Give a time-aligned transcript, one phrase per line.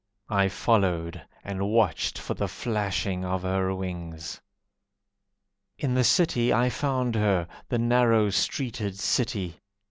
[0.31, 4.41] I followed, And watched for the flashing of her wings.
[5.77, 9.59] In the city I found her, The narrow streeted city.